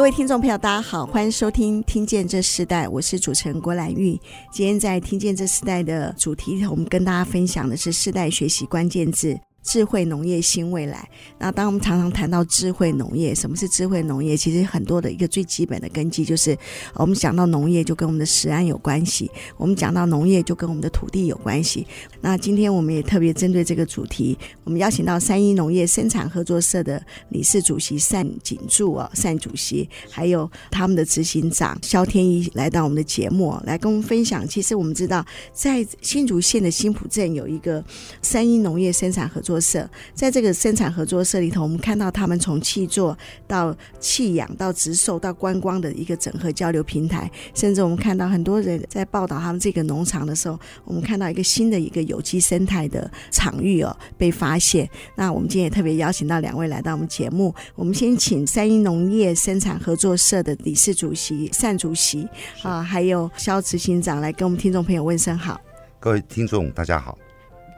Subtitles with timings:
[0.00, 4.18] 各位听众朋友，大家好，欢迎收听《听见这世代》，我是主持人郭兰玉。
[4.50, 9.38] 今天在《听见这世代》的主题，我们跟大家分享的是世代学习关键字。
[9.62, 11.08] 智慧农业新未来。
[11.38, 14.36] 那当我们常常谈到智慧农业，什么是智慧农业？
[14.36, 16.56] 其实很多的一个最基本的根基就是，
[16.94, 21.86] 我们讲到农业就跟我们的食安有关系，我们讲到农业就跟我们的土地有关系。
[22.20, 34.46] 那今天我们也特别针对这个主题，我们邀请到三一农业生产合作社的理事主席单景柱啊，单主席，还有他们的执行长肖天一来到我们的节目，来跟我们分享。
[34.48, 37.84] 其实我们知道，在新竹县的新埔镇有一个
[38.22, 39.49] 三一农业生产合作。
[39.50, 54.88] 作社在这个生产合作社里头，我们看到他们从气作到弃养到直售到观光的一个整合交流平台，甚至我们看到很多人在报道他们这个农场的时候，我们看到一个新的一个有机生态的场域哦被发现。
[55.16, 62.28] 那我们今天也特别邀请到两位来到我们节目，我们先请三一农业生产合作社的理事主席单主席
[62.62, 65.60] 啊，还有肖执行长来跟我们听众朋友问声好。
[65.98, 67.18] 各位听众，大家好。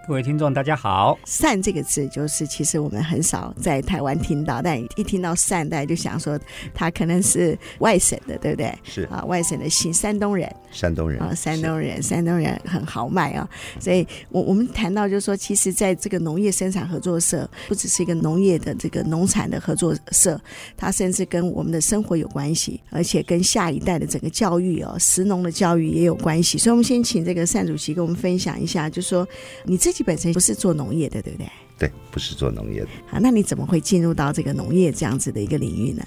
[0.05, 1.17] 各位听众，大家好。
[1.25, 6.39] 善这个字，就是其实我们很少在台湾听到，但一听到善，大家就想说
[6.75, 8.77] 他可能是外省的，对不对？
[8.83, 10.53] 是啊，外省的新山东人。
[10.73, 13.47] 山东人啊，山东人，山东人很豪迈啊。
[13.78, 20.41] 所以我我们谈到就是说，其实在这个农业生产合作社，不只是一个农业的这个农产的合作社，
[20.75, 26.56] 它甚至跟我们的生活有关系，而且跟下一代的整个教育哦，食农的教育也有关系。
[26.56, 29.29] 所以，我们先请这个单主席跟我们分享一下，就是说
[29.67, 29.83] 你。
[29.83, 31.48] 自己本身不是做农业的，对不对？
[31.77, 32.89] 对，不是做农业的。
[33.08, 36.07] 好，那你怎么会进入到这个农业这样子的一个领域呢？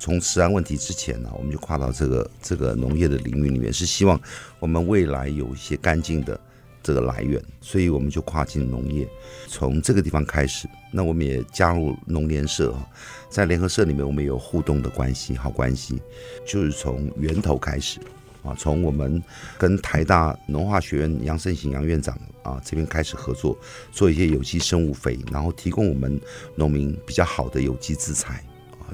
[0.00, 4.18] 从食安问题之前呢，我们就跨到这个这个农业的领域里面，是希望
[4.58, 6.40] 我们未来有一些干净的
[6.82, 9.06] 这个来源，所以我们就跨进农业。
[9.46, 12.74] 从这个地方开始，那我们也加入农联社，
[13.28, 16.00] 在联合社里面，我们有互动的关系，好关系，
[16.46, 18.00] 就是从源头开始。
[18.42, 19.22] 啊，从我们
[19.58, 23.54] 跟台大农化学院杨胜行杨院长啊这边开始合作，
[23.92, 26.18] 做一些有机生物肥，然后提供我们
[26.54, 28.42] 农民比较好的有机资材，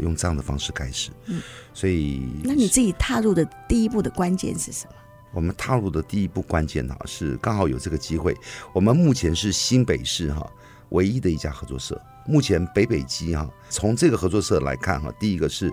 [0.01, 1.11] 用这样的方式开始。
[1.27, 1.41] 嗯，
[1.73, 4.93] 所以那你自己踏入的第一步的关键是什么？
[5.33, 8.37] 我们踏入的第一步关键哈是刚好有这个机会。
[8.73, 10.51] 我们目前是新北市哈
[10.91, 12.01] 唯一的一家合作社。
[12.27, 15.73] 目前北北基哈从这个合作社来看哈，第一个是。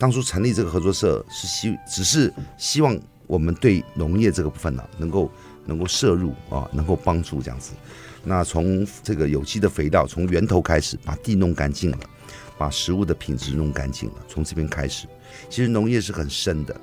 [0.00, 2.96] 当初成立这个合作社是希，只是希望
[3.26, 5.28] 我们对农业这个部分呢，能够
[5.66, 7.72] 能够摄入啊，能够帮助这样子。
[8.22, 11.98] 那从这个有机的肥料，从源头开始，把地弄干净了，
[12.58, 15.06] 把食物的品质弄干净了，从这边开始。
[15.48, 16.78] 其实农业是很深的，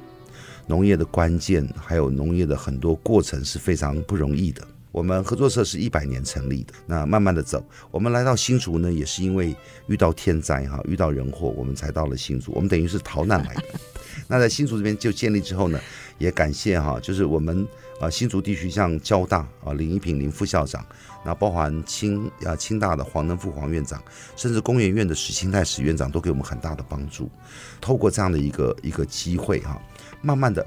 [0.66, 4.66] 农业的关键还有农业的很多过程是非常不容易的。
[4.96, 7.62] 我们合作社是一百年成立的，那慢慢的走。
[7.92, 9.54] 我们来到新竹呢，也是因为
[9.88, 12.54] 遇到天灾哈，遇到人祸，我们才到了新竹。
[12.54, 13.64] 我们等于是逃难来的。
[14.26, 15.78] 那在新竹这边就建立之后呢，
[16.18, 17.68] 也感谢哈，就是我们
[18.00, 20.86] 啊新竹地区像交大啊林一平林副校长，
[21.26, 24.02] 那包含清啊清大的黄能富黄院长，
[24.38, 27.30] 甚至工研院的史清泰史院长都给我们很大的帮助。
[27.82, 29.78] 透过这样的一个一个机会哈，
[30.22, 30.66] 慢慢的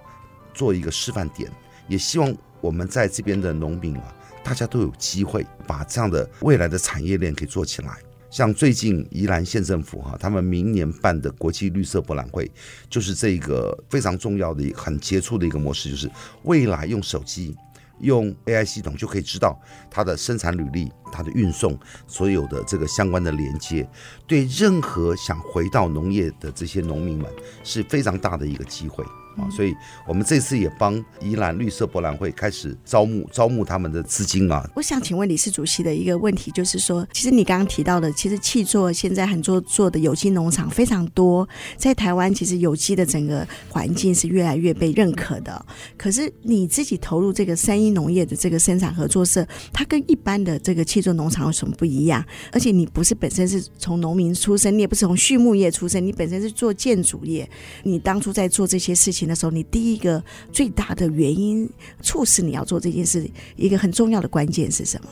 [0.52, 1.50] 做一个示范点，
[1.88, 4.14] 也希望我们在这边的农民啊。
[4.42, 7.98] 大家都有机会把这样的未来的产业链给做起来。
[8.30, 12.50] 像最近宜兰县政府哈，他们明年办的国际绿色博览会，
[12.90, 16.10] 就是这个非常重要的很杰出的一个模式，就是
[16.42, 17.56] 未来用手机、
[18.00, 19.58] 用 AI 系统就可以知道
[19.90, 23.88] 它的生产履历、它的运送所有的这个相关的连接，
[24.26, 27.26] 对任何想回到农业的这些农民们
[27.64, 29.02] 是非常大的一个机会。
[29.38, 29.74] 啊，所以
[30.06, 34.68] 我们这次也帮宜兰绿色博览会开始招募招募他们的资金啊。
[34.74, 45.64] 我想请问理事主席的一个问题，就是说，其实你刚刚提到的，其实气作现在很多做的有机农场非常多，在台湾其实有机的整个环境是越来越被认可的。
[45.96, 52.24] 可是你自己投入这个三一农业的这个生产合作社，它跟一般的这个气作农场有什么不一样？
[52.52, 57.48] 而且你不是本身是从农民出身，你也不是从畜牧业出身，你本身是做建筑业，
[57.84, 59.27] 你当初在做这些事情。
[59.28, 61.68] 的时候，你第一个最大的原因
[62.02, 65.08] 促使你要做这件事，一个很重要的关键是什么？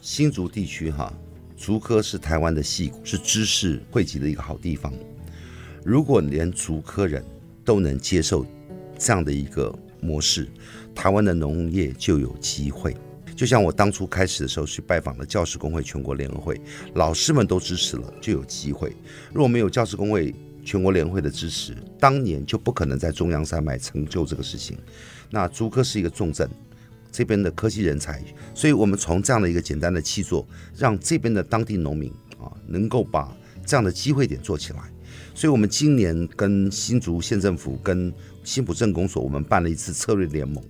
[0.00, 1.12] 新竹地区哈，
[1.56, 4.92] 竹科是台湾的矽谷，是知识汇集的一个好地方。
[5.84, 7.24] 如果连竹科人
[7.64, 8.46] 都能接受
[8.96, 10.48] 这样的一个模式，
[10.94, 12.96] 台湾的农业就有机会。
[13.34, 16.58] 就像我当初开始的时候去拜访了教师工会全国联合会，
[16.94, 18.96] 老师们都支持了，就有机会。
[19.32, 20.34] 如果没有教师工会
[20.66, 24.76] 全国联会的支持，当年就不可能在中央山脉成就这个事情。
[25.30, 26.50] 那竹科是一个重镇，
[27.12, 28.20] 这边的科技人才，
[28.52, 30.44] 所以我们从这样的一个简单的契作，
[30.76, 33.32] 让这边的当地农民啊，能够把
[33.64, 34.80] 这样的机会点做起来。
[35.36, 40.62] 所以，我们今年跟新竹县政府、跟新埔镇公所，我们办了一次策略联盟。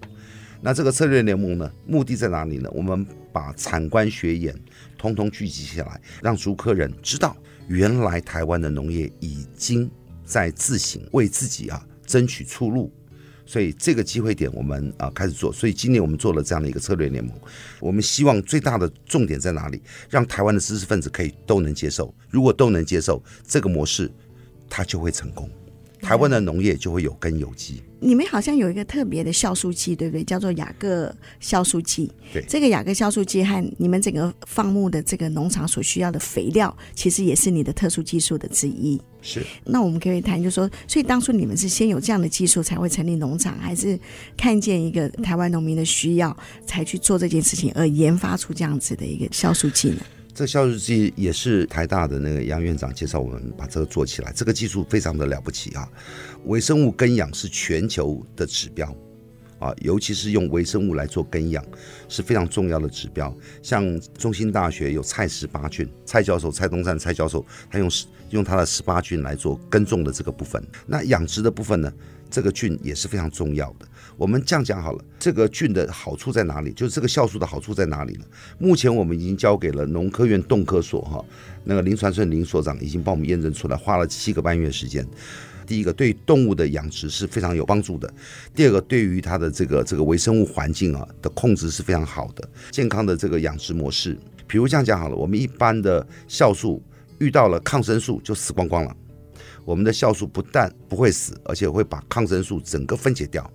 [0.60, 2.68] 那这个策略联盟呢，目的在哪里呢？
[2.74, 4.54] 我们把产官学研
[4.98, 7.36] 通通聚集起来，让竹科人知道，
[7.68, 9.90] 原来台湾的农业已经
[10.24, 12.92] 在自行为自己啊争取出路。
[13.48, 15.52] 所以这个机会点，我们啊开始做。
[15.52, 17.32] 所以今年我们做了这样的一个策略联盟。
[17.78, 19.80] 我们希望最大的重点在哪里？
[20.10, 22.12] 让台湾的知识分子可以都能接受。
[22.28, 24.10] 如果都能接受这个模式，
[24.68, 25.48] 它就会成功，
[26.00, 27.84] 台湾的农业就会有根有基。
[27.98, 30.22] 你们好像有一个特别的酵素剂，对不对？
[30.22, 32.10] 叫做雅各酵素剂。
[32.32, 39.00] 对，这个雅各酵素剂和你们整个放牧的这个农场所需要的肥料，其实也是你的特殊技术的之一。
[39.22, 39.42] 是。
[39.64, 43.98] 那我们可以谈，就是说，所以当初你们是先有这样的技术才会成立农场，还是
[44.36, 50.02] 看见一个台湾农民的需要才去做这件事情，而研发出这样子的一个酵素剂呢？
[50.36, 55.88] 这个酵素剂也是台大的那个杨院长介绍我们把这个做起来，这个技术非常的了不起啊！
[56.44, 58.94] 微生物根养是全球的指标
[59.58, 61.64] 啊，尤其是用微生物来做根养
[62.06, 63.34] 是非常重要的指标。
[63.62, 67.90] 像中兴大学有蔡十八菌，蔡教授蔡东山蔡教授，他用
[68.28, 70.62] 用他的十八菌来做耕种的这个部分。
[70.86, 71.90] 那养殖的部分呢，
[72.30, 73.86] 这个菌也是非常重要的。
[74.16, 76.72] 我们这样讲好了，这个菌的好处在哪里？
[76.72, 78.24] 就是这个酵素的好处在哪里呢？
[78.58, 81.24] 目前我们已经交给了农科院动科所哈，
[81.64, 85.06] 那个林传顺林所长已经帮我们验证出来，花了七个半月时间。
[85.66, 88.08] 第一个，对动物的养殖是非常有帮助的；
[88.54, 94.16] 第二个，对于它的这个这个微生物环境啊的控制是非常好的，健康的这个养殖模式。
[94.46, 96.80] 比如这样讲好了，我们一般的酵素
[97.18, 98.96] 遇到了抗生素就死光光了，
[99.66, 103.48] 我们的酵素不但不会死，而且会把抗生素整个分解掉。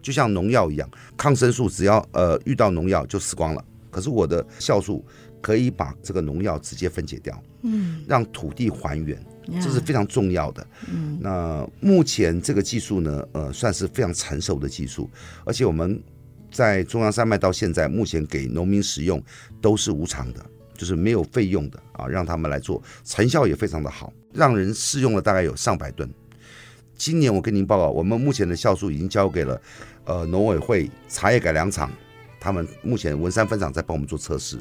[0.00, 3.62] 就像农药一样，抗生素只要呃遇到农药就死光了。
[3.90, 5.04] 可是我的酵素
[5.42, 9.18] 可以把这个农药直接分解掉，嗯，让土地还原，
[9.60, 10.66] 这是非常重要的。
[10.90, 15.10] 嗯，那目前这个技术呢，呃，算是非常成熟的技术，
[15.44, 16.02] 而且我们
[16.50, 19.22] 在中央山脉到现在，目前给农民使用
[19.60, 20.44] 都是无偿的，
[20.76, 26.08] 就是没有费用的啊，让他们来做，成效也非常的好，让人试用了大概有上百吨。
[26.96, 29.60] 今年我跟您报告，我们目前的酵素已经交给了，
[30.04, 31.90] 呃，农委会茶叶改良厂，
[32.40, 34.58] 他们目前文山分厂在帮我们做测试。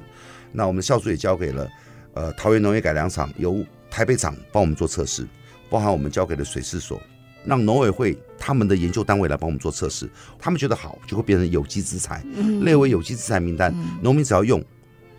[0.51, 1.69] 那我们的酵素也交给了，
[2.13, 5.25] 呃，桃园农业改良厂，由台北厂帮我们做测试，
[5.69, 7.01] 包含我们交给了水试所，
[7.45, 12.21] 让农委会他们的研究单位来帮我们做测试，他们觉得好，就会变成有机资材，
[12.61, 14.61] 列为有机资材名单，农民只要用，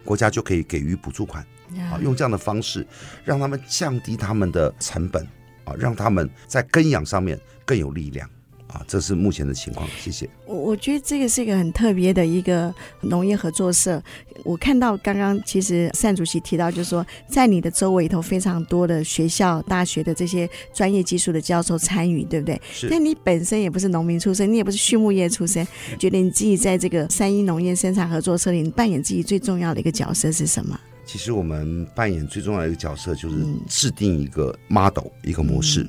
[0.05, 1.43] 国家就可以给予补助款，
[1.85, 2.87] 啊，用这样的方式
[3.25, 5.27] 让他们降低他们的成本。
[5.67, 8.31] 啊，让他们在根养上面更有力量
[8.69, 8.81] 啊！
[8.87, 9.85] 这是目前的情况。
[9.99, 10.31] 谢谢。
[10.45, 14.01] 我我觉得这个是一个很特别的一个农业合作社。
[14.45, 22.63] 我看到刚刚其实单主席提到，就是说在你的周围头非常多的学校、大学的这些专业技术的教授参与，对不对？
[22.71, 22.89] 是。
[22.89, 25.67] 但你本身也不是农民出身，你也不是畜牧业出身，
[25.99, 30.79] 觉得你自己在这个三一农业生产合作社里，你扮演自己最重要的一个角色是什么？
[31.07, 33.37] 其实我们扮演最重要的一个角色，就是
[33.69, 35.87] 制定一个 model，一个模式。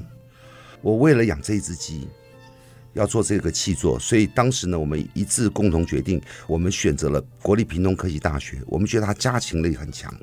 [0.81, 2.07] 我为了养这一只鸡，
[2.93, 8.61] 要做这个器作，所以当时呢，我们一致共同决定，我们选择了国立屏东科技大学。
[8.67, 10.13] 我们觉得它家禽类很强，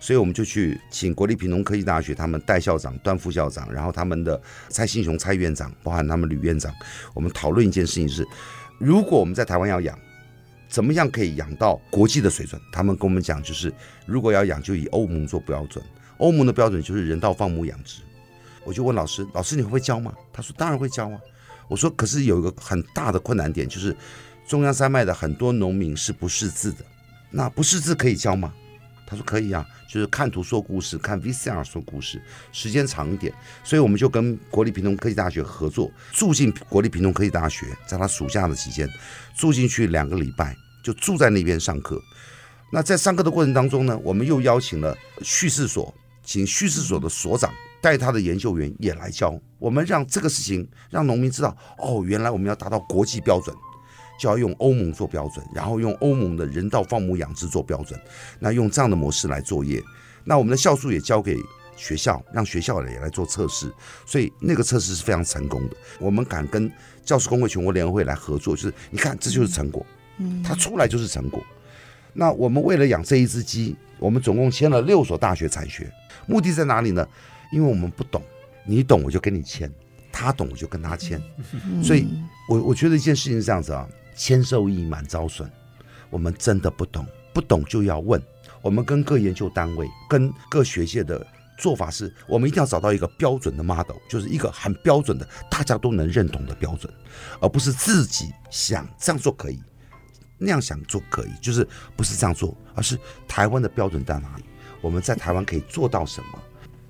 [0.00, 6.74] 所以我们就去请国立屏东科技大学他们戴校长、段副校长，然后他们的蔡新雄蔡院长，包含他们吕院长，
[7.12, 8.26] 我们讨论一件事情是：
[8.78, 9.98] 如果我们在台湾要养。
[10.70, 12.60] 怎么样可以养到国际的水准？
[12.72, 13.72] 他们跟我们讲，就是
[14.06, 15.84] 如果要养，就以欧盟做标准。
[16.18, 18.02] 欧盟的标准就是人道放牧养殖。
[18.64, 21.18] 我就问老师：“老师，你会不会教吗？”他说：“当然会教啊。”
[21.66, 23.96] 我说：“可是有一个很大的困难点，就是
[24.46, 26.84] 中央山脉的很多农民是不识字的。
[27.30, 28.52] 那不识字可以教吗？”
[29.10, 33.34] 他说：“可以啊，就是看图说故事，看 VCR 说故事，时间长一点。
[33.64, 38.88] 所以我们就跟国立屏东科技大学合作，住进国立屏东科技大学，在他暑假的期间
[39.36, 42.00] 住进去两个礼拜，就住在那边上课。
[42.70, 49.36] 那在上课的过程当中呢，我们又邀请了叙事所，请叙事所的所长带他的研究员也来教。
[49.58, 53.52] 我们让这个事情让农民知道，哦，原来我们要达到国际标准。”
[54.20, 57.98] 就要用欧盟做标准，然后用欧盟的人道放牧养殖做标准，
[58.38, 59.82] 那用这样的模式来作业。
[60.24, 61.34] 那我们的酵素也交给
[61.74, 63.72] 学校，让学校也来做测试，
[64.04, 65.76] 所以那个测试是非常成功的。
[65.98, 66.70] 我们敢跟
[67.02, 69.86] 教师工会全国联合会来合作，就是你看这就是成果，
[70.18, 71.42] 嗯它出来就是成果。
[72.12, 75.90] 那我们为了养这一只鸡，我们总共签了六所大学产学，
[76.26, 77.08] 目的在哪里呢？
[77.50, 78.22] 因为我们不懂，
[78.66, 79.72] 你懂我就跟你签，
[80.12, 81.20] 他懂我就跟他签。
[81.82, 82.06] 所以
[82.48, 83.88] 我我觉得一件事情是这样子啊，
[84.20, 85.50] 千受益满招损。
[86.10, 88.22] 我们真的不懂，不懂就要问。
[88.60, 96.92] 我们跟各研究单位、跟各学界的做法是，我们一定要找到一个标准的 model，就是一个很标准的、大家都能认同的标准，
[97.40, 99.58] 而不是自己想这样做可以，
[100.36, 104.44] 那样想做可以，就是不是这样做，而是台湾的标准在哪里？
[104.82, 106.38] 我们在台湾可以做到什么？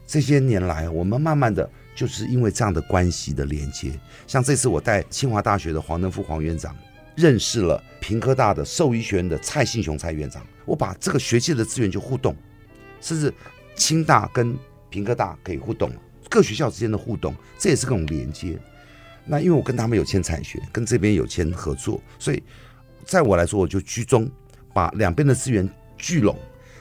[0.05, 3.93] 这些年来，我们慢慢的就是因为这样的关系的连接，
[4.27, 6.77] 像这次我带清华大学的黄能夫黄院长。
[7.17, 12.35] 认识了屏科大的兽医学院的蔡信雄蔡院长，我把这个学界的资源就互动，
[13.01, 13.33] 甚至
[13.75, 14.57] 清大跟
[14.89, 15.91] 屏科大可以互动，
[16.29, 18.59] 各学校之间的互动，这也是各种连接。
[19.25, 22.43] 那因为我跟他们有签产学，跟这边有签合作，所以
[23.05, 24.29] 在我来说，我就居中
[24.73, 26.37] 把两边的资源聚拢，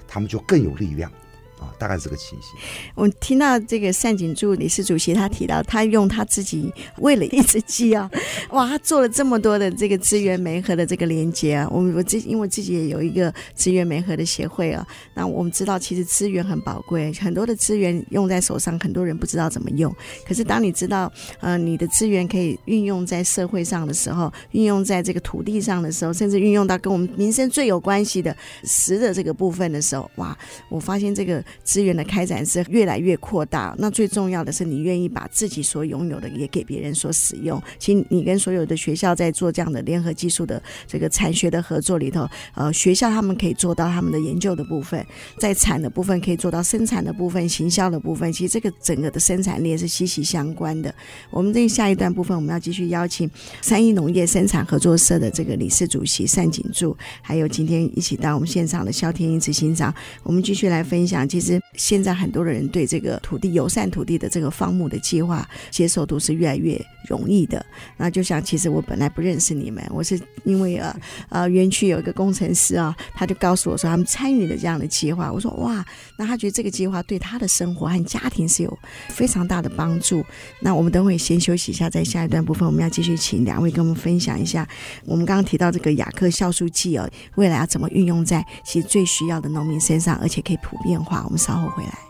[0.08, 1.12] 他们就更有力量。
[1.60, 2.58] 啊，大概是这个情形。
[2.96, 8.10] 我听到这个单景柱理事主席他提到，他用他自己喂了一只鸡啊，
[8.52, 11.68] 哇，他做了这么多的这个资源媒合的这个连接啊。
[11.70, 19.94] 我们我自因为自己也有一个资源媒合的协会啊，那我们知道其实资源很宝贵，很多的资源用在手上，很多人不知道怎么用。
[20.26, 21.12] 可是当你知道，
[21.42, 30.38] 呃，你的资源可以运用在社会上的时候，运用在这个土地上的时候，甚至运用到跟我们民生最有关系的食的这个部分的时候，哇，
[30.70, 31.44] 我发现这个。
[31.64, 37.62] 资源的开展是越来越扩大，那最重要的是你愿意把自己所拥有的也给别人所使用。
[37.78, 45.06] 其实你跟所有的学校在做这样的联合技术的这个产学的合作里头，呃，学校他们可以做到他们的研究的部分，
[45.38, 48.32] 在产的部分可以做到生产的部分、行销的部分。
[48.32, 50.94] 其实这个整个的生产链是息息相关的。
[51.30, 53.30] 我们这下一段部分，我们要继续邀请
[53.62, 61.28] 三一农业生产合作社的这个理事主席单景柱，还有今天一起到我们现场的萧天一执行长，我们继续来分享。
[61.40, 66.78] 其实现在很多的人对这个土地友善土地的这个放牧的计划接受度是越来越
[67.08, 67.66] 容易的。
[67.96, 70.94] 那就像其实我本来不认识你们，我是因为呃
[71.30, 75.32] 呃园区有一个工程师啊，他就告诉我说他们参与了这样的计划。
[75.32, 75.86] 我说哇，
[76.18, 80.22] 那他觉得这个计划对他的生活和家庭是有非常大的帮助。
[80.60, 84.68] 那我们等会先休息一下，在下一段部分我们要继续请两位跟我们分享一下，
[85.06, 91.28] 我们刚刚提到这个雅克酵素剂哦，未来要怎么运用在其实最需要的农民身上，而且可以普遍化。
[91.30, 92.09] 我们稍后回来。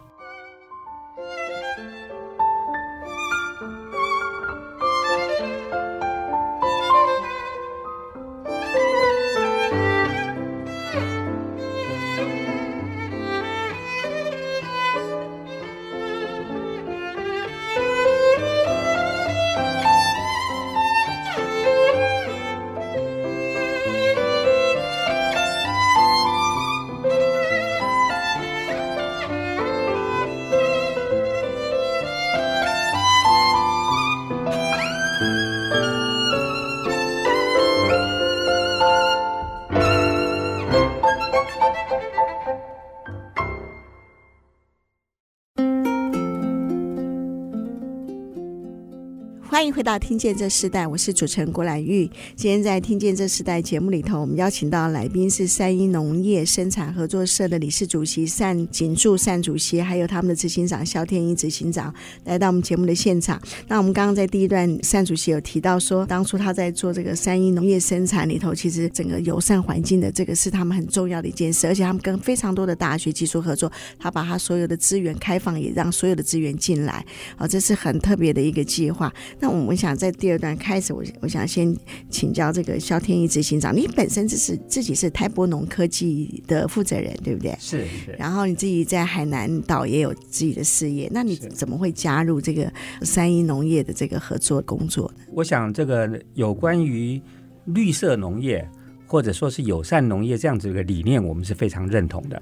[49.71, 52.09] 回到《听见这世代》，我是主持人郭兰玉。
[52.35, 62.39] 今天在《听见这世代》节目里头，我们邀请到来宾是三一农业生产合作社的理事主席单锦柱单主席，还有他们的执行长肖天一执行长来。
[62.39, 63.39] 到我们节目的现场。
[63.67, 77.05] 那我们刚刚在第一段，单主席有提到说，当初他在做这个三一农业生产里头，其实整个友善环境的这个是他们很重要的一件事，而且他们跟非常多的大学技术合作，他把他所有的资源开放，也让所有的资源进来。
[77.35, 79.13] 啊，这是很特别的一个计划。
[79.41, 81.75] 那我们想在第二段开始，我我想先
[82.09, 87.55] 请教这个肖天一执行长，你本身就是自己是台博农科技的负责人，对不对？
[87.59, 87.85] 是。
[87.85, 95.23] 是然后你自己在海南岛也有自己的事业，那你怎么会加入这个三一农业的这个合作工作呢？
[95.33, 97.21] 我想这个有关于
[97.65, 98.67] 绿色农业
[99.05, 102.41] 或者说是友善农业这样子一个理念，我们是非常认同的。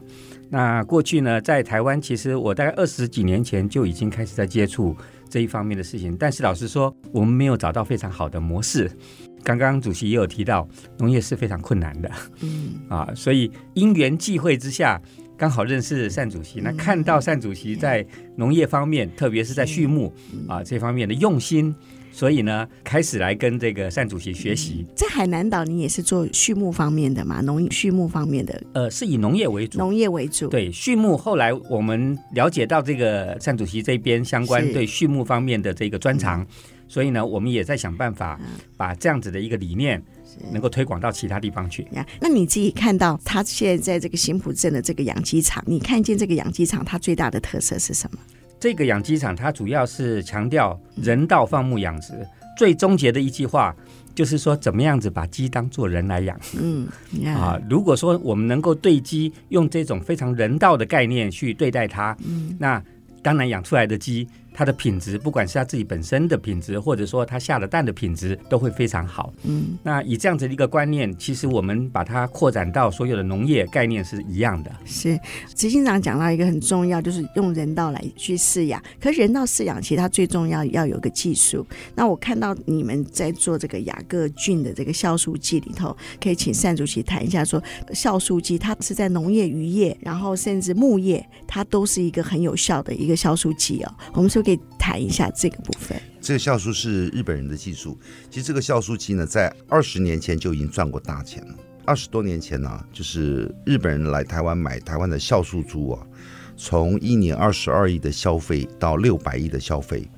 [0.49, 4.95] 那过去呢，在台湾，其实我大概二十几年前就已经开始在接触。
[5.29, 8.91] 这一方面的事情，但是老实说，我们没有找到非常好的模式。
[9.43, 10.67] 刚刚主席也有提到，
[10.97, 15.01] 农业是非常困难的，嗯 啊，所以因缘际会之下，
[15.37, 18.05] 刚好认识单主席，那看到单主席在
[18.35, 20.13] 农业方面，特别是在畜牧
[20.47, 21.73] 啊这方面的用心。
[22.17, 24.83] 所以呢，开始来跟这个单主席学习。
[24.95, 27.41] 在海南岛，你也是做畜牧方面的嘛？
[27.41, 29.77] 农畜牧方面的，呃，是以农业为主。
[29.77, 30.47] 农业为主。
[30.47, 31.15] 对，畜牧。
[31.15, 36.43] 后来我们了解到这个单主席这边相关对畜牧方面的这个专长，
[36.87, 38.39] 所以呢，我们也在想办法
[38.75, 40.01] 把这样子的一个理念
[40.51, 41.87] 能够推广到其他地方去。
[42.19, 48.17] 那你自己看到他现在在这个新浦镇的这个养鸡场，你看见这个养鸡场它最大的特色是什么？
[48.59, 52.13] 这个养鸡场它主要是强调人道放牧养殖，
[52.57, 53.75] 最终结的一句话
[54.15, 56.39] 就是说，怎么样子把鸡当做人来养。
[56.59, 56.87] 嗯，
[57.27, 62.83] 啊，如果说我们能够对鸡用这种非常人道的概念去对待它，嗯，那
[63.21, 64.27] 当然养出来的鸡。
[64.57, 69.31] 它的品质，不管是它自己本身的品质，或者说它下的蛋的品质，都会非常好。
[69.43, 74.71] 嗯，那以这样子的一个观念，其实我们把它扩展到所有的农业概念是一样的。
[74.83, 75.15] 是
[75.53, 78.81] 执行长讲到一个很重要，就是用人道来去饲养。
[78.99, 81.63] 可是人道饲养，其实它最重要要有个技术。
[81.93, 93.93] 那我看到你们在做这个雅各菌的这个酵素剂里头，可以请单主席谈一下说，说酵素剂它是在农业、渔业，然后甚至牧业，它都是一个很有效的一个酵素剂哦。
[94.13, 94.43] 我们说。
[94.47, 96.01] 可以谈一下这个部分。
[96.21, 97.99] 这个酵素是日本人的技术。
[98.29, 101.55] 其实这个酵素机呢，在二十年前就已经赚过大钱了。
[101.85, 106.07] 二十多年前呢、就是日本人来台湾买台湾的酵素猪啊，
[106.55, 110.09] 从一年二十二亿的消费到六百亿的消费。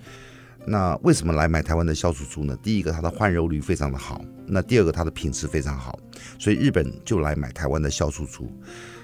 [0.64, 2.56] 那为什么来买台湾的酵素猪呢？
[2.62, 5.98] 第一个，它的换肉率非常的好；那第二个，它的品质非常好，
[6.38, 8.48] 所以日本就来买台湾的酵素猪。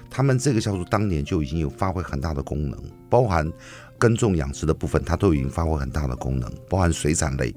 [0.08, 2.80] 他们这个酵素当年就已经有发挥很大的功能，
[3.10, 3.50] 包含。
[3.98, 7.54] 耕种养殖的部分，它都已经发挥很大的功能，包含水产类。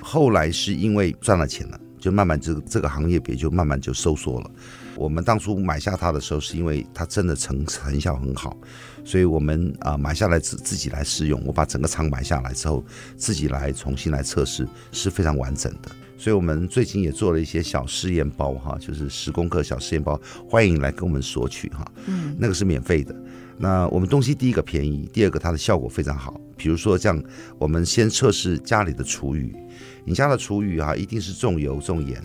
[0.00, 4.50] 后来是因为赚了钱了，就慢慢这个这个行业也就慢慢就收缩了。
[4.96, 8.56] 我们当初买下它的时候，是因为它真的成成效很好，
[9.04, 11.42] 所以我们啊买下来自自己来试用。
[11.44, 12.84] 我把整个厂买下来之后，
[13.16, 15.90] 自己来重新来测试，是非常完整的。
[16.18, 21.90] 所以我们最近也做了一些小试验包哈，就是十公克小试验包，欢迎来跟我们索取哈。
[22.06, 23.14] 嗯，那个是免费的。
[23.62, 26.40] 那我们东西第一个便宜，第二个它的效果非常好。
[26.56, 27.22] 比如说像
[27.58, 29.54] 我们先测试家里的厨余，
[30.02, 32.22] 你家的厨余啊，一定是重油重盐，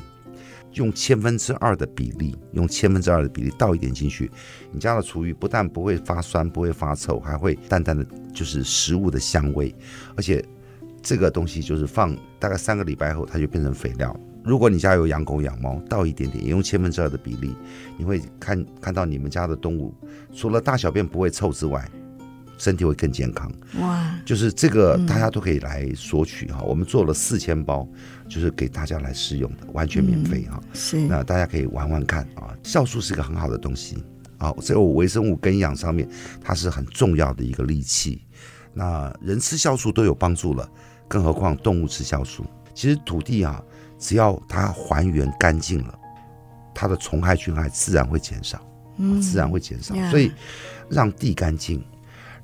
[0.75, 4.31] 用千分之二的比例，用千分之二的比例倒一点进去，
[4.71, 9.75] 你家的厨余不但不会发酸，不会发臭，还会淡淡的就是食物的香味，
[10.15, 10.41] 而且
[11.01, 14.17] 这个东西就是放大概三个礼拜后，它就变成肥料。
[14.45, 17.55] 如果你家有养狗养猫，倒一点点，也用千分之二的比例，
[17.97, 19.91] 你会看看到你们家的动物，
[20.33, 21.89] 除了大小便不会臭之外，
[22.57, 23.51] 身体会更健康。
[23.79, 24.15] 哇！
[24.23, 27.87] 就是这个大家都可以来索取哈，嗯、我们做了四千包，
[28.29, 30.61] 就是给大家来试用的，完全免费哈。
[30.61, 32.55] 嗯、是，那大家可以玩玩看啊。
[32.63, 33.97] 酵素是一个很好的东西
[34.37, 36.07] 啊，在我微生物根养上面，
[36.39, 38.21] 它是很重要的一个利器。
[38.75, 40.69] 那人吃酵素都有帮助了，
[41.07, 42.45] 更何况动物吃酵素？
[42.75, 43.59] 其实土地啊。
[43.97, 45.97] 只要它还原干净了，
[46.73, 48.59] 它的虫害菌害自然会减少，
[48.97, 49.95] 嗯，自然会减少。
[50.09, 50.31] 所以
[50.89, 51.83] 让地干净，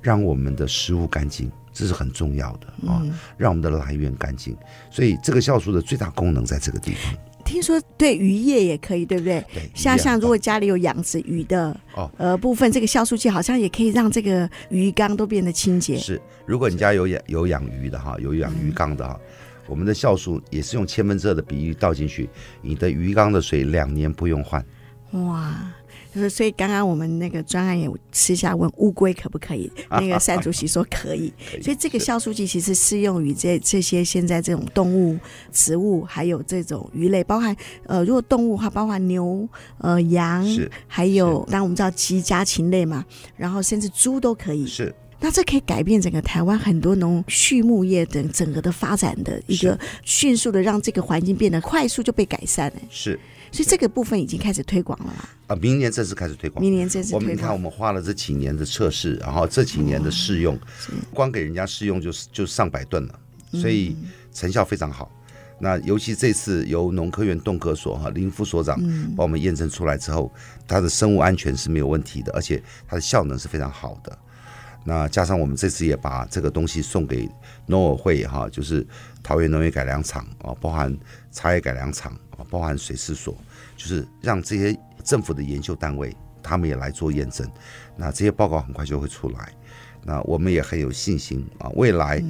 [0.02, 3.02] 让我们的食物干净，这是很重要的啊。
[3.38, 4.56] 让我们的来源干净，
[4.90, 7.14] 所以这个酵素的最大功能在这个地方。
[7.44, 9.44] 听说对渔业也可以，对不对？
[9.54, 15.98] 对，像像如果家里有养殖鱼的哦，呃部分，这个酵素剂好像也可以让这个鱼缸都变得清洁。
[15.98, 19.20] 是，如果你家有养有养鱼的哈，有养鱼缸的哈。
[19.72, 22.30] 我们的酵素也是用千分之二的比例倒进去，
[22.62, 24.62] 你的鱼缸的水两年不用换。
[25.12, 25.74] 哇，
[26.14, 31.34] 就是所以刚刚我们那个专案也私下问乌龟可不可以， 那个单主席说可以。
[31.62, 35.18] 所以这个酵素剂其实适用于这这些现在这种动物、
[35.54, 37.56] 植物，还有这种鱼类，包含
[37.86, 43.06] 呃，如果动物的话，包含牛、呃羊，是还有当然我们知道鸡家禽类嘛，
[43.38, 44.68] 然后甚至猪都可以。
[44.68, 44.94] 是。
[45.24, 52.82] 那这可以改变整个台湾很多农畜牧业等整个的发展的一个迅速的让这个环境变得快速就被改善了。
[52.90, 53.18] 是，
[53.52, 55.30] 所以这个部分已经开始推广了啦？
[55.48, 56.60] 啊，明年正式开始推广。
[56.60, 57.22] 明年正式推广。
[57.22, 60.60] 我们你看，我们花了这几年的测试，然后这几年的试用，
[61.14, 63.20] 光给人家试用就是就上百吨了，
[63.54, 63.96] 所以
[64.34, 65.12] 成效非常好。
[65.60, 68.82] 那尤其这次由农科院动科所哈林副所长
[69.16, 70.34] 帮我们验证出来之后，
[70.68, 74.18] 它的生物安全是没有问题的，而且它的效能是非常好的。
[74.84, 77.30] 那加上我们这次也把这个东西送给
[77.68, 78.86] 农委会哈，就是
[79.22, 80.96] 桃园农业改良场啊，包含
[81.32, 83.36] 茶叶改良场啊，包含水试所，
[83.78, 87.48] 就是让这些政府的研究单位他们也来做验证。
[87.96, 89.54] 那这些报告很快就会出来。
[90.04, 92.24] 那我们也很有信心啊，未来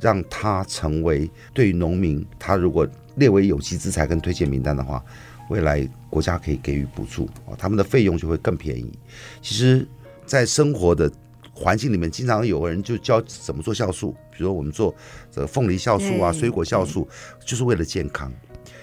[0.00, 5.04] 让它成为对于农民，他如果列为有机资材跟推荐名单的话，
[5.50, 8.96] 未来国家可以给予补助啊，他们的费用就会更便宜。
[9.42, 9.84] 其实，
[10.24, 11.10] 在生活的
[11.58, 14.94] 环境里面经常有人就教怎么做酵素，比如说我们做
[15.28, 17.08] 这个凤梨酵素啊、水果酵素，
[17.44, 18.32] 就是为了健康。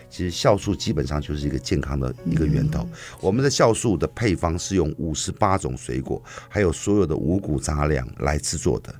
[0.10, 2.88] 其实酵素基本上就是一个健康的一个源头。
[3.22, 8.94] 我们的酵素的配方是用五十八种水果，还有所有的五谷杂粮来制作的。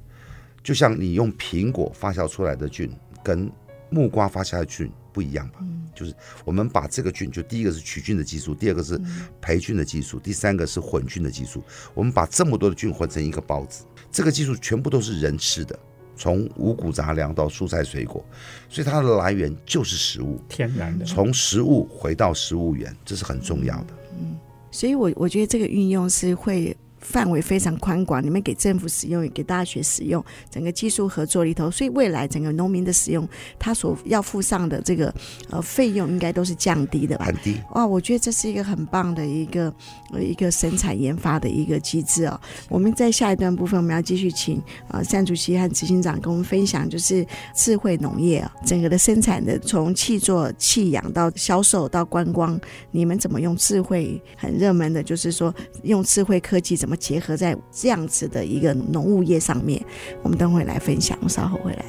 [0.64, 2.90] 就像你用苹果发酵出来的菌
[3.24, 3.52] 跟
[3.96, 5.60] 木瓜发酵的菌不一样吧？
[5.96, 9.00] 就是我们把这个菌，就第一个是取菌的技术，第二个是
[9.40, 11.64] 培菌的技术，第三个是混菌的技术。
[11.94, 15.80] 我们把这么多的菌混成一个包子，这个技术全部都是人吃的，
[16.18, 18.22] 从五谷杂粮到蔬菜水果，
[18.68, 21.06] 所以它的来源就是食物，天然的。
[21.06, 23.94] 从食物回到食物源，这是很重要的。
[24.20, 24.36] 嗯，
[24.72, 26.76] 所以我我觉得这个运用是会。
[27.06, 33.28] 范围非常宽广，你们给政府使用，也给大学使用，整个技术合作里头，所以未来整个农民的使用，
[33.60, 35.14] 他所要付上的这个
[35.52, 37.26] 呃费用，应该都是降低的吧？
[37.26, 37.86] 很低哇！
[37.86, 39.72] 我觉得这是一个很棒的一个
[40.12, 42.40] 呃一个生产研发的一个机制哦。
[42.70, 54.20] 我们在下一段部分，我们要继续请呃单主席和执行长跟我们分享，就是智慧农业啊，整个的生产的从气作、气养到销售到观光，你们怎么用智慧？
[54.36, 56.95] 很热门的就是说用智慧科技怎么？
[56.96, 59.84] 结合在这样子的一个农务业上面，
[60.24, 61.86] 我们等会来分享，稍后回来。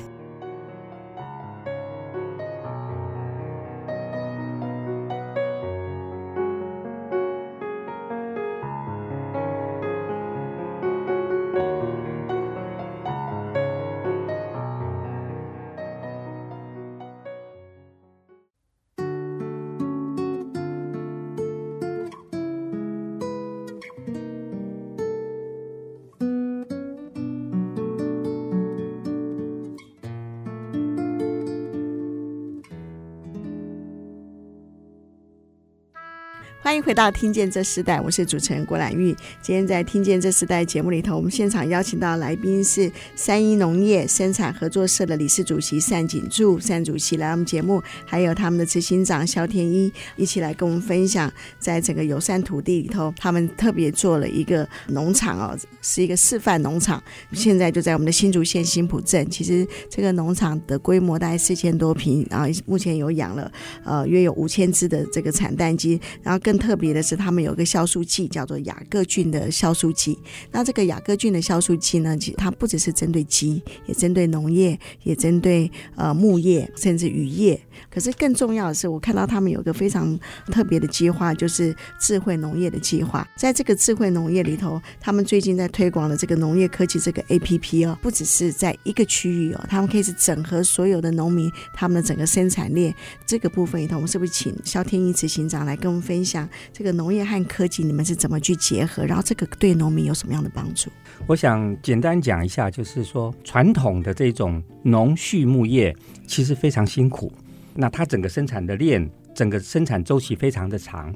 [36.66, 39.14] 欢迎回到《听见这时代》，我是主持人郭兰玉。
[39.40, 57.00] 今天在《听见这时代》节目里头，我们现场邀请到来宾是三一农业生产合作社的理事主席单景柱单主席来我们节目，还有他们的执行长肖天一一起来跟我们分享，在整个友善土地里头，他们特别做了一个农场哦，是一个示范农场，
[57.31, 59.24] 现在就在我们的新竹县新埔镇。
[59.31, 63.52] 其实这个农场的规模大概四千多坪，然后目前有养了
[63.85, 70.19] 呃约有五千只的这个产蛋鸡，然后更特别的是，他们有一个酵素剂，叫做雅各菌的酵素剂。
[70.51, 77.61] 那这个雅各菌的酵素剂呢，其实它不只是针对鸡，也针对农业，也针对呃牧业，甚至渔业。
[77.90, 83.27] 可是更重要的是，我看到他们有个非常特别的计划，就是智慧农业的计划。
[83.37, 92.95] 在这个智慧农业里头，他们最近在推广的这个农业科技这个 APP 哦，不只是在一个区域哦，他们可以是整合所有的农民他们的整个生产链
[93.27, 99.05] 这个部分里头，我们是不是请肖天一执行长来跟我们分享这个农业和科技你们是怎么去结合？
[99.05, 100.91] 然后这个对农民有什么样的帮助？
[101.27, 105.95] 我想简单讲一下，就是说传统的这种农畜牧业
[106.27, 107.33] 其实非常辛苦。
[107.75, 111.15] 那它整个生产的链，整个生产周期非常的长。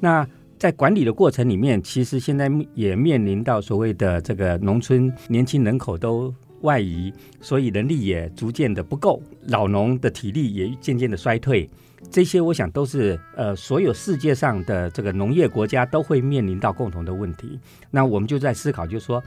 [0.00, 0.26] 那
[0.58, 11.68] 在管理的过程里面，其实现在也面临到所谓的这个农村年轻人口都外移，所以人力也逐渐的不够，老农的体力也渐渐的衰退。
[12.10, 17.58] 这些我想都是呃，所有世界上的这个农业国家都会面临到共同的问题。
[17.90, 19.22] 那我们就在思考，就是说，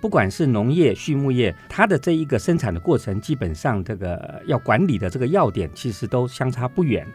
[0.00, 7.06] 不管是农业、畜牧业，它的这一个生产的过程，基本上这个要管理的这个要点，其实都相差不远。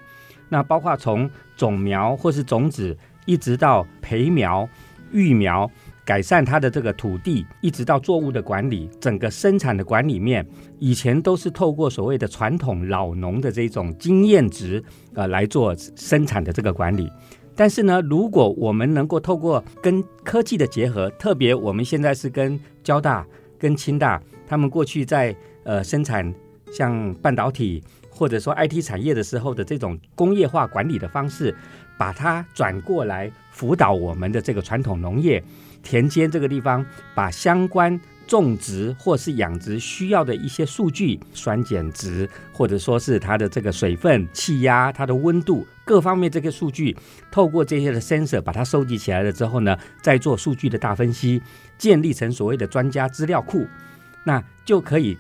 [0.48, 4.70] 那包括从种苗或是种子，一直到培苗、
[5.12, 5.70] 育苗。
[6.06, 10.46] 改善它的这个土地，一直到作物的管理，整个生产的管理面，
[10.78, 14.82] 以前都是透过所谓的传统老农的这种经验值，
[15.16, 17.12] 呃，来做生产的这个管理。
[17.56, 23.26] 但是呢，如果我们能够透过跟科技的结合，特别我们现在是跟交大、
[23.58, 26.32] 跟清大，他们过去在呃生产
[26.72, 31.56] 像半导体或者说 IT 产业的时候的这种工业化管理的方式，
[31.98, 35.44] 把它转过来辅导我们的这个传统农业。
[35.86, 46.98] 田间这个地方，把相关种植或是养殖需要的一些数据，酸碱值，或者说是它的这个水分、气压、它的温度各方面这个数据，
[47.32, 51.40] 透过这些的 sensor 把它收集起来了之后呢，再做数据的大分析，
[51.78, 53.68] 建立成所谓的专家资料库，
[54.26, 55.16] 那就可以。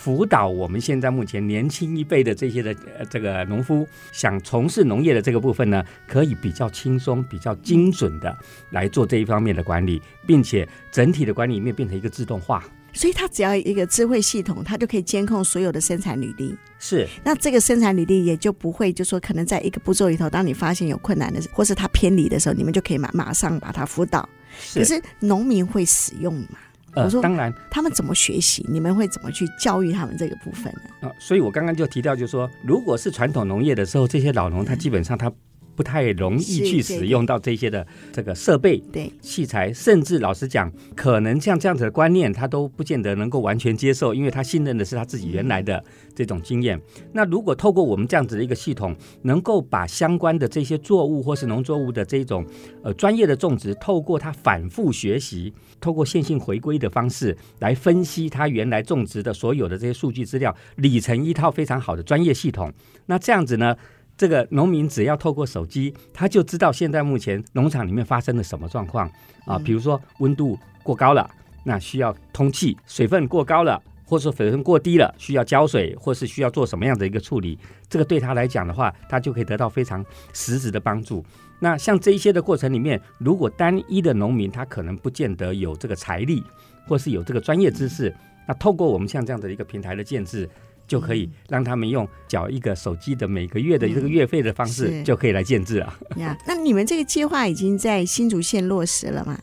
[0.00, 2.74] 辅导我们现在目前年轻一辈的这些的
[3.10, 8.34] 这个农夫想从事农业的这个部分呢，可以比较轻松、比较精准的
[8.70, 12.64] 来做这一方面的管理，并且整体的管理面变成一个自动化。
[12.94, 16.56] 所以它只要一个智慧系统，它就可以监控所有的生产履历。
[16.78, 24.26] 是，那这个生产履历也就不会就说可能在一个步骤里头，当你发现有困难的或是它偏离的时候，你们就可以马马上把它辅导。
[24.58, 26.56] 是，可是农民会使用吗？
[26.94, 28.64] 呃，当然，他们怎么学习？
[28.68, 31.08] 你们会怎么去教育他们这个部分呢？
[31.08, 35.32] 啊，所以我刚刚就提到，就是说，如果是传统农业的时候，这些老农他基本上他
[35.80, 45.82] 不太容易去使用到这些的这个设备、对器材，甚至老实讲，可能像这样子的观念，他都不见得能够完全接受，因为他信任的是他自己原来的
[46.14, 46.78] 这种经验。
[47.14, 52.44] 那如果透过我们这样子的一个系统，能够把相关的这些作物或是农作物的这种
[52.82, 62.70] 呃专业的种植，透过他反复学习，透过线性回归的方式来分析他原来种植的所有的这些数据资料，理成一套非常好的专业系统。
[63.06, 63.74] 那这样子呢，
[64.20, 69.10] 这个农民只要透过手机，他就知道现在目前农场里面发生了什么状况
[69.46, 69.58] 啊。
[69.58, 71.26] 比如说温度过高了，
[71.64, 77.58] 那需要通气；水分过高了，或者说水分过低了，需要浇水，或是需要做什么样的一个处理。
[77.88, 80.04] 这个对他来讲的话，他就可以得到非常
[80.34, 81.24] 实质的帮助。
[81.58, 86.44] 那像这一些的过程里面，如果单一的农民他可能不见得有这个财力，
[86.86, 88.14] 或是有这个专业知识，
[88.46, 90.46] 那透过我们像这样的一个平台的建置，
[90.90, 95.96] 就可以让他们用缴一个手机的每个月的这个月费的方式，就可以来建置啊。
[96.16, 99.38] 呀，那你们这个计划已经在新竹县落实了吗？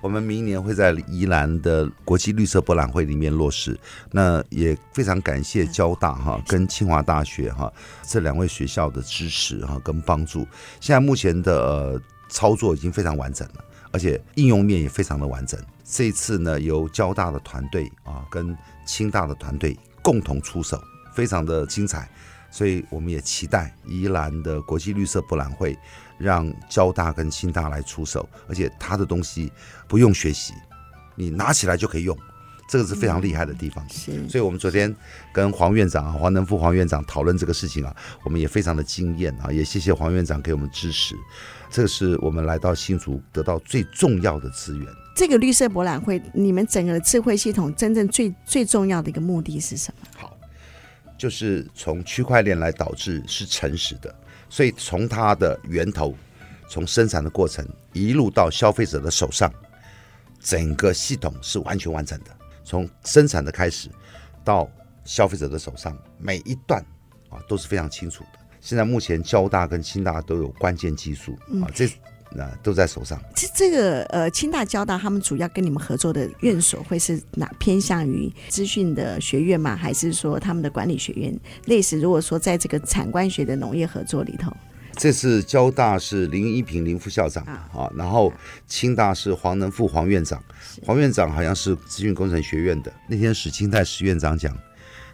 [0.00, 3.78] 我们明年会在宜兰的国际绿色博览会里面落实。
[4.10, 7.70] 那也非常感谢交大哈跟清华大学哈
[8.02, 10.46] 这两位学校的支持哈跟帮助。
[10.80, 15.60] 现在目前的呃操作已经非常完整了，而且应用面也非常的完整。
[15.84, 18.56] 这一次呢，由交大的团队啊跟
[18.86, 19.76] 清大的团队。
[20.06, 20.80] 共同出手，
[21.12, 22.08] 非常的精彩，
[22.48, 25.76] 所以我们也期待宜兰的国际绿色博览会，
[26.16, 29.52] 让交大跟新大来出手，而且他的东西
[29.88, 30.54] 不用学习，
[31.16, 32.16] 你拿起来就可以用，
[32.68, 33.86] 这个是非常厉害的地方。
[33.88, 34.94] 是，所以我们昨天
[35.32, 41.14] 跟黄院长黄能富黄院长讨论这个事情啊，我们也非常的惊艳啊，也谢谢黄院长给我们支持，
[41.70, 44.86] 这个是我们来到新竹得到最重要的资源。
[45.14, 50.06] 这个绿色博览会，你们整个的智慧系统真正最最重要的一个目的是什么？
[50.18, 50.36] 好，
[51.16, 54.14] 就是从区块链来导致是诚实的，
[54.50, 56.14] 所以从它的源头，
[56.68, 59.50] 从生产的过程一路到消费者的手上，
[60.38, 62.36] 整个系统是完全完整的。
[62.66, 63.88] 从生产的开始
[64.44, 64.68] 到
[65.04, 66.84] 消费者的手上，每一段
[67.30, 68.40] 啊都是非常清楚的。
[68.60, 71.88] 现在目前交大跟清大都有关键技术啊，这。
[72.32, 73.22] 那都在手上。
[73.36, 77.46] 这这个呃，清大、交大他们主要跟你们合作的院所会是哪？
[77.60, 79.76] 偏向于资讯的学院吗？
[79.76, 81.38] 还是说他们的管理学院？
[81.66, 84.52] 类似如果说在这个产官学的农业合作里头，
[84.96, 88.32] 这次交大是林一平林副校长啊，然后
[88.66, 90.42] 清大是黄能富黄院长。
[90.84, 92.92] 黄院长好像是资讯工程学院的。
[93.08, 94.56] 那天史清泰史院长讲，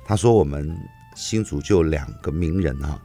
[0.05, 0.77] 他说我们
[1.14, 3.01] 新竹就两个名人哈，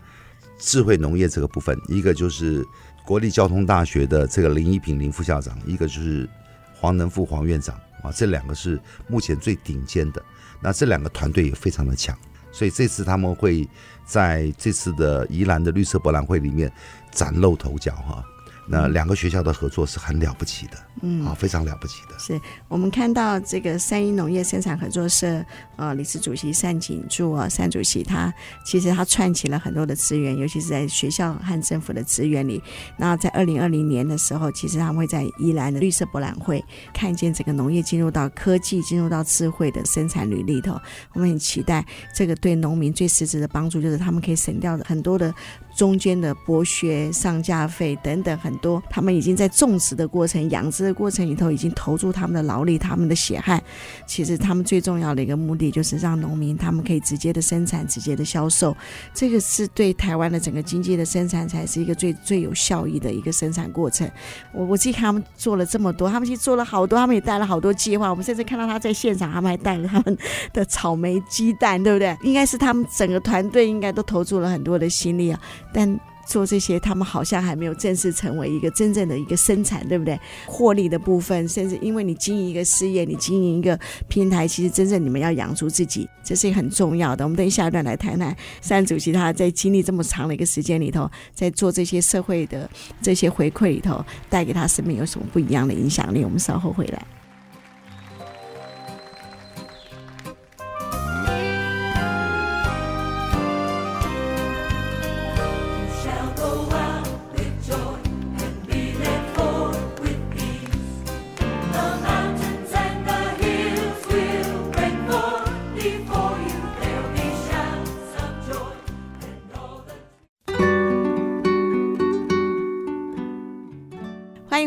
[0.58, 2.66] 智慧农业这个部分，一个就是。
[3.08, 6.30] 国立交通大学的这个林一平林副校长，一个就是
[6.76, 10.22] 黄能富黄院长啊，这两个是目前最顶尖的。
[10.60, 12.20] 那这两个团队也非常的强，
[12.52, 13.68] 所以这次他们会
[14.06, 16.72] 在这次的宜兰的绿色博览会里面
[17.12, 18.24] 崭露头角哈。
[18.68, 22.18] 那两个学校的合作是很了不起的，嗯，啊，非常了不起的。
[22.18, 25.44] 是我们看到这个三一农业生产合作社，
[25.76, 28.34] 呃，理事主席单景柱啊，单主席他
[28.66, 32.62] 其实他串起了很多的资源，尤其是在学校和政府的资源里。
[32.98, 40.80] 那在二零二零年的时候，其实他们会在宜兰的绿色博览会看见整个农业进入到科技、进入到智慧的生产履历头。
[41.14, 45.34] 我们很期待这个对农民最实质的帮助，就是他们可以省掉很多的。
[45.78, 53.62] 中间的剥削、上架费等等很多，他们已经在种植的过程、养殖的过程里头，已经投入他们的劳力、他们的血汗。
[54.06, 58.76] 其实他们最重要的一个目的，就是让农民他们可以直接的生产、直接的销售。
[59.13, 64.10] 这个是对台湾的整个经济的生产，才是一个最最有效益的一个生产过程。
[64.54, 68.10] 我我自己看他们做了这么多，他们其实做了好多，他们也带了好多计划。
[68.10, 70.17] 我们甚至看到他在现场，他们还带了他们
[70.54, 72.17] 的草莓鸡蛋，对不对？
[72.21, 75.39] 应该是他们整个团队应该都投注了很多的心力啊。
[75.73, 80.20] 但做这些，他们好像还没有正式成为一个真正的一个生产，对不对？
[80.46, 87.24] 获利的部分，甚至因为你经营一个事业，你经营一个平台，其实真正你们要养出自己，这是很重要的。
[87.24, 88.36] 我们等一下一段来谈谈，
[88.68, 92.70] 单主席他在经历这么长的一个时间里头，在做这些社会的
[93.02, 96.24] 这些回馈里头，带给他生命有什么不一样的影响力？
[96.24, 97.17] 我们稍后回来。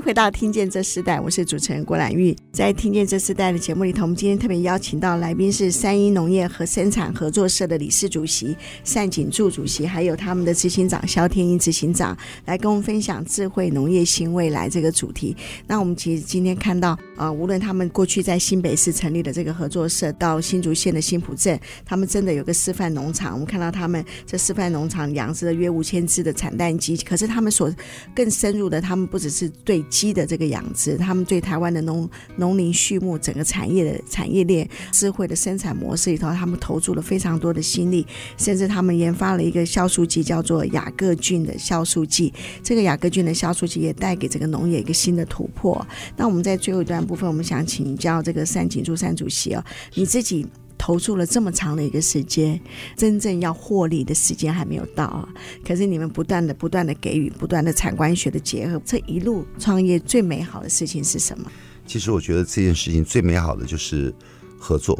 [0.00, 2.34] 回到《听见这世代》，我是主持人郭兰玉。
[2.52, 8.56] 在《听见这世代》的节目里头，我们今天特别邀请到来宾是三一农业和生产合作社的理事主席
[8.94, 15.36] 单景柱主席，还有他们的执行长肖天英执行长，来跟我们分享智慧农业新未来这个主题。
[15.66, 23.34] 那我们其实今天看到，啊，无论他们过去在新北市成立的这个合作社，到新竹县的新埔镇，他们真的有个示范农场。
[23.34, 27.72] 我们看到他们这示范农场养殖了约五千只的产蛋鸡，可是他们所
[28.14, 38.06] 更深入的，他们不只是对鸡的这个养殖，他们对台湾的农农林畜牧整个产业的产业链智慧的生产模式里头，他们投注了非常多的心力，
[38.38, 42.32] 甚至他们研发了一个酵素剂，叫做雅各菌的酵素剂。
[42.62, 45.86] 这个雅各菌的酵素剂也带给这个农业一个新的突破。
[46.16, 50.46] 那我们在最后一段部分，我们想请教这个单景柱单主席哦，你自己。
[50.80, 52.58] 投注了这么长的一个时间，
[52.96, 55.28] 真正要获利的时间还没有到啊！
[55.62, 61.52] 可是你们不断的、不断的给予，不断的产官学的结合，这一路创业最美好的事情是什么？
[61.86, 64.14] 其实我觉得这件事情最美好的就是
[64.58, 64.98] 合作。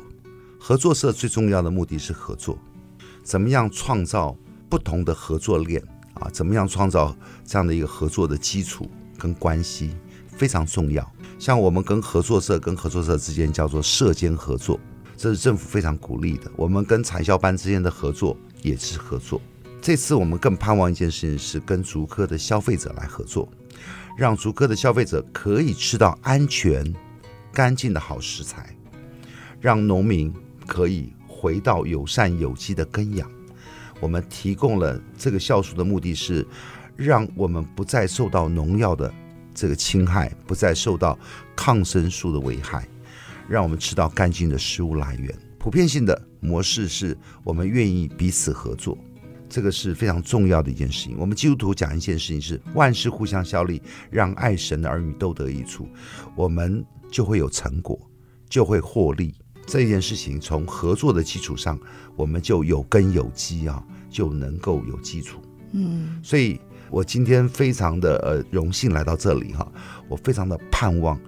[0.59, 2.59] 合作社最重要的目的是合作，
[3.23, 4.37] 怎么样创造
[4.69, 6.29] 不同的合作链啊？
[6.31, 7.17] 怎么样创造
[7.47, 9.97] 这样的一个合作的基础跟关系
[10.29, 11.11] 非常重要。
[11.39, 14.79] 像我们跟合作社跟合作社之间叫做社间合作。
[15.21, 16.51] 这是政府非常鼓励的。
[16.57, 19.39] 我们跟产销班之间的合作也是合作。
[19.79, 23.47] 这次我们更盼望一件事情是跟足科的消费者来合作，
[24.17, 26.91] 让足科的消费者可以吃到安全、
[27.53, 28.75] 干净的好食材，
[29.61, 30.33] 让农民
[30.67, 33.31] 可以回到友善有机的耕养。
[34.01, 36.47] 我们提供了这个酵素的目的是，
[36.97, 39.13] 让我们不再受到农药的
[39.55, 41.19] 这个侵害，不再受到
[41.55, 42.89] 抗生素的危害。
[43.51, 45.37] 让我们吃到干净的食物来源。
[45.59, 48.97] 普遍性的模式是我们愿意彼此合作，
[49.49, 51.17] 这个是非常重要的一件事情。
[51.19, 55.89] 我们基督徒讲一件事情是万事互相效力，让爱神的儿女都得益处，
[56.37, 57.99] 我们就会有成果，
[58.49, 59.35] 就会获利。
[59.67, 61.77] 这件事情从合作的基础上，
[62.15, 65.41] 我们就有根有基啊，就能够有基础。
[65.73, 69.71] 嗯，所以我今天非常的呃荣幸来到这里哈，
[70.09, 71.21] 我非常的盼望。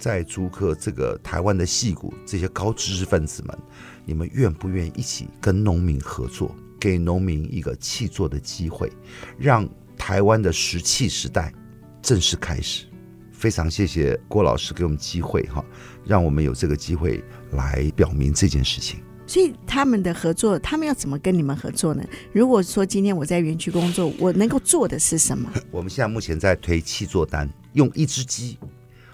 [0.00, 3.58] 在租客这个台湾的戏骨，这些高知识分子们，
[4.06, 8.90] 你们愿不愿意一起跟农民合作，给农民一个气作的机会，
[9.38, 11.52] 让台湾的石器时代
[12.00, 12.86] 正式开始？
[13.30, 15.64] 非常谢谢郭老师给我们机会哈，
[16.04, 19.00] 让我们有这个机会来表明这件事情。
[19.26, 22.02] 所以他们的合作，他们要怎么跟你们合作呢？
[22.32, 25.50] 如果说今天我在园区工作，我能够做的是什么？
[25.70, 28.58] 我们现在目前在推气作单，用一只鸡。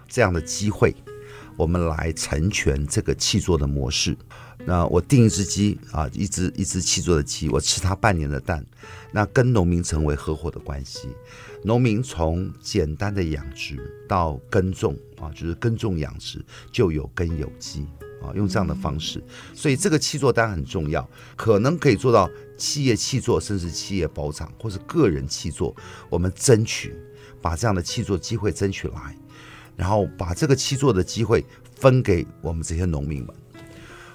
[0.09, 0.95] 这样的机会，
[1.57, 4.16] 我们来成全这个气作的模式。
[4.64, 8.64] 那我订一只鸡啊，一只一只气作的鸡，我吃它半年的蛋。
[9.12, 11.09] 那跟农民成为合伙的关系，
[11.62, 17.87] 农民从简单的养殖到耕种啊，就是耕种养殖就有根有机
[18.21, 19.23] 啊，用这样的方式。
[19.55, 25.75] 所以这个气作单很重要，可能可以做到企业气作，甚至企业包场或是个人气作。
[26.11, 26.97] 我们争取
[27.40, 29.16] 把这样的气作机会争取来。
[29.77, 31.45] 然后把这个七座的机会
[31.77, 33.35] 分给我们这些农民们。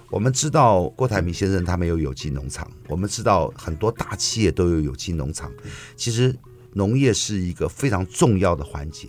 [0.10, 5.50] 我们知道郭台铭先生他们有有机农场，我们知道很多大企业都有有机农场。
[5.96, 6.36] 其实
[6.74, 9.08] 农业是一个非常重要的环节。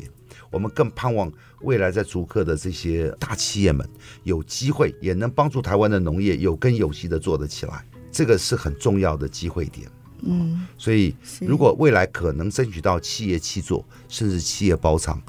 [0.49, 3.88] 我们更盼望未来在竹客的这些大企业们
[4.23, 7.85] 有机会，也能帮助台湾的农业有根有基的做得起来。
[8.12, 9.91] 这个是很重要的机会点。
[10.21, 15.21] 嗯，所以如果未来可能争取到企业七座，甚至企业包场。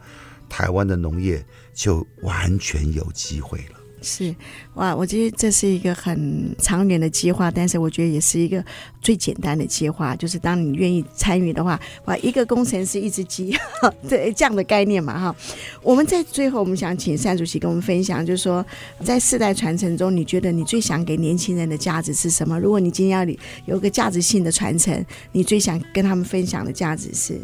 [0.54, 3.80] 台湾的农业就完全有机会了。
[4.04, 4.36] 是
[4.76, 8.64] 哇，我觉得这是一个很长远的计划，但是我觉得也是一个
[9.02, 10.14] 最简单的计划。
[10.16, 13.58] 就是当你愿意参与的话，哇，一个工程师一只鸡，
[14.08, 15.36] 对这样的概念嘛哈。
[15.82, 18.64] 我们在最后，我们想请单主席跟我们分享，就是说
[19.04, 22.60] 在世代传承中，你觉得你最想给年轻人的价值是什么？
[22.60, 23.36] 如果你今天要
[23.66, 27.40] 有个价值性的传承，你最想跟他们分享的价值是？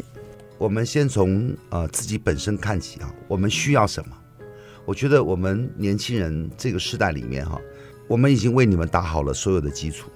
[0.60, 4.14] 我们先从呃自己本身看起啊，我们需要什么？
[4.84, 7.58] 我觉得我们年轻人这个时代里面哈，
[8.06, 10.10] 我们已经为你们打好了所有的基础。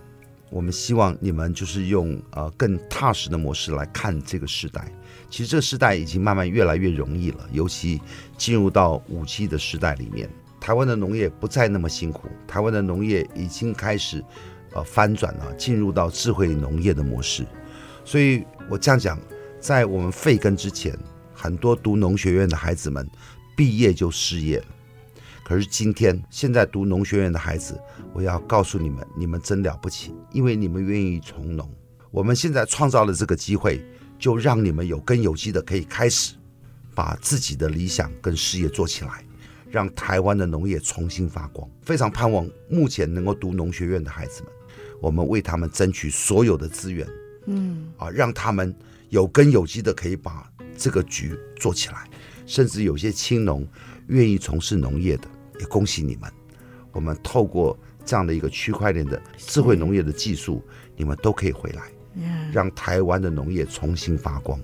[0.50, 4.92] 我们希望你们就是用呃更踏实的模式来看这个时代。
[5.30, 7.98] 其实这个时代已经慢慢越来越容易了，尤其
[8.36, 10.28] 进入到五 G 的时代里面，
[10.60, 14.22] 台湾的农业不再那么辛苦，台湾的农业已经开始
[14.74, 17.46] 呃翻转了，进入到智慧农业的模式。
[18.04, 19.18] 所以我这样讲。
[19.64, 20.94] 在我们废根之前，
[21.32, 23.08] 很多读农学院的孩子们
[23.56, 24.66] 毕业就失业了。
[25.42, 27.80] 可是今天，现在读农学院的孩子，
[28.12, 31.66] 我要告诉你们，你们真了不起，因为你们愿意从农。
[32.10, 33.82] 我们现在创造了这个机会，
[34.18, 36.34] 就让你们有根有基的可以开始，
[36.94, 39.24] 把自己的理想跟事业做起来，
[39.70, 41.66] 让台湾的农业重新发光。
[41.80, 44.52] 非常盼望目前能够读农学院的孩子们，
[45.00, 47.08] 我们为他们争取所有的资源，
[47.46, 48.76] 嗯，啊，让他们
[49.14, 52.08] 有根有基的可以把这个局做起来。
[52.46, 53.66] 甚至有些青农
[54.08, 55.28] 愿意从事农业的，
[55.60, 56.28] 也恭喜你们。
[56.90, 60.60] 我们透过这样的一个区块链的智慧农业的技术，
[60.96, 61.82] 你们都可以回来，
[62.52, 64.60] 让台湾的农业重新发光。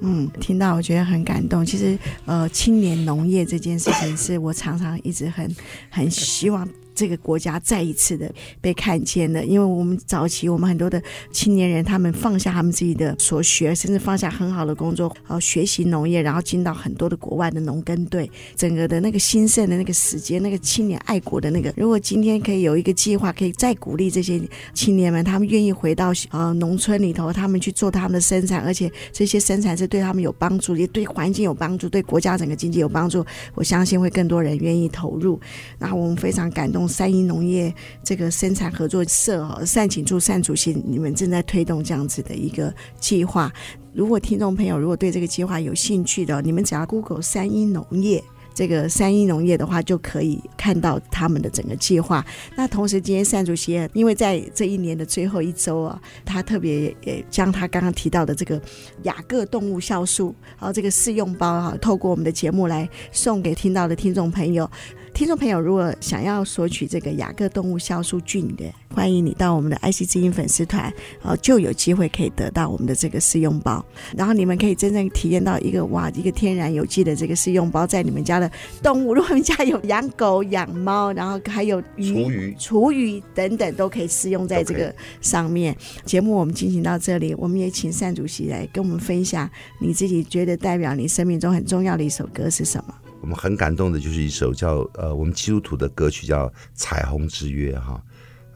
[0.00, 1.64] 嗯，听到我觉得很感动。
[1.64, 5.54] 其实，呃，青年农业这件事情是我常常一直很
[5.90, 6.66] 很希望。
[6.94, 8.30] 这个国家再一次的
[8.60, 24.40] 被看见了，因为我们早期我们很多的青年人，他们放下他们自己的所学，甚至放下很好的工作，然后学习农业，然后进到很多的国外的农耕队，整个的那个兴盛的那个时间，那个青年爱国的那个，如果今天可以有一个计划，可以再鼓励这些
[24.74, 33.24] 青年们，他们愿意回到呃农村里头，他们去做他们的生产，而且这些生产是对他们有帮助，也对环境有帮助，对国家整个经济有帮助，
[33.54, 35.40] 我相信会更多人愿意投入。
[35.78, 36.79] 然后我们非常感动。
[36.88, 43.52] 三一农业这个生产合作社哦，善请助善主席，你们正在推动这样子的一个计划。
[43.92, 48.22] 如果听众朋友如果对这个计划有兴趣的，你们只要 Google 三一农业。
[48.54, 52.24] 这个三一农业的话，就可以看到他们的整个计划。
[52.56, 58.60] 那同时，今天单主席因为在这一年的最后一周啊，他特别也将他刚刚提到的这个
[59.04, 64.68] 雅各动物酵素，然后这个试用包哈，透过我们的节目来送给听到的听众朋友。
[65.12, 70.84] 听众朋友，如果想要索取这个雅各动物酵素菌的，欢迎你到我们的爱惜之音粉丝团，
[71.20, 73.84] 然后就有机会可以得到我们的这个试用包。
[74.16, 78.50] 然后你们可以真正体验到一个哇，一个天然有机的这个试用包，在你们家的
[78.82, 85.76] 动物，如果你们家有养狗、养猫，然后还有鱼、厨余、厨余等等，都可以适用在这个上面。
[86.04, 92.94] 节目我们进行到这里，我们也请单主席来跟我们分享，你自己觉得代表你生命中很重要的一首歌是什么？
[93.20, 98.02] 我们很感动的就是一首叫呃，我们基督徒的歌曲叫《彩虹之约》哈，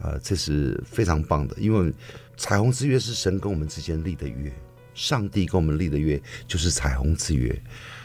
[0.00, 1.92] 呃，这是非常棒的，因为
[2.38, 4.50] 彩虹之约是神跟我们之间立的约，
[4.94, 6.18] 上帝跟我们立的约
[6.48, 7.54] 就是彩虹之约，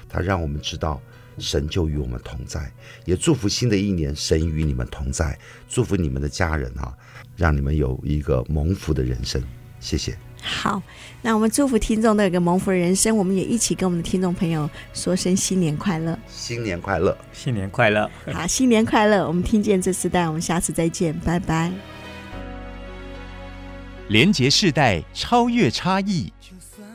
[0.09, 1.01] 他让我们知道
[1.39, 2.71] 神就与我们同在，
[3.05, 5.37] 也祝福新的一年神与你们同在，
[5.67, 6.93] 祝福你们的家人啊，
[7.35, 9.41] 让你们有一个蒙福的人生，
[9.79, 10.17] 谢谢。
[10.41, 10.81] 好，
[11.21, 19.27] 那我们祝福听众的有个蒙福的人生，我们也一起跟我们的听众朋友说声新年快乐，新年快乐，新年快乐，好，新年快乐。
[19.27, 21.71] 我们听见这世代，我们下次再见，拜拜。
[24.07, 26.31] 连结世代，超越差异，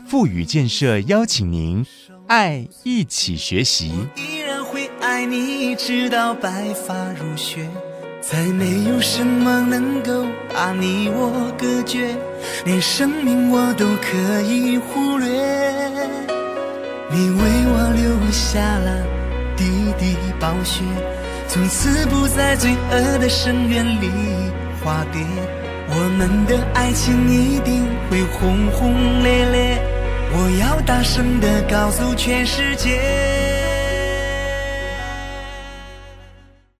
[0.08, 1.84] 富予建设邀请您
[2.26, 3.92] 爱一起学习。
[5.04, 7.68] 爱你，直到白发如雪。
[8.22, 12.16] 再没有什么能够把你我隔绝，
[12.64, 15.28] 连生命我都可以忽略。
[17.10, 19.04] 你为我留下了
[19.58, 20.82] 滴滴宝血，
[21.48, 24.08] 从此不在罪恶的深渊里
[24.82, 25.20] 化蝶。
[25.86, 29.82] 我们的爱情一定会轰轰烈烈，
[30.32, 33.33] 我要大声地告诉全世界。